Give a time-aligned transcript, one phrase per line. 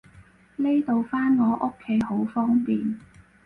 [0.55, 2.97] 呢度返我屋企好方便